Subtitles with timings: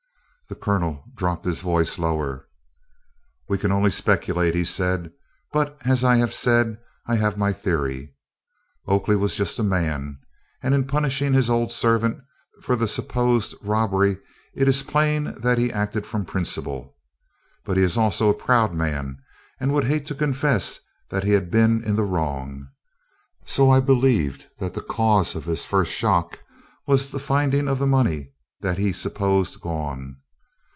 [0.49, 2.45] The Colonel dropped his voice lower.
[3.47, 5.13] "We can only speculate," he said;
[5.53, 6.77] "but, as I have said,
[7.07, 8.13] I have my theory.
[8.85, 10.19] Oakley was a just man,
[10.61, 12.19] and in punishing his old servant
[12.63, 14.17] for the supposed robbery
[14.53, 16.97] it is plain that he acted from principle.
[17.63, 19.19] But he is also a proud man
[19.57, 22.67] and would hate to confess that he had been in the wrong.
[23.45, 26.39] So I believed that the cause of his first shock
[26.85, 30.17] was the finding of the money that he supposed gone.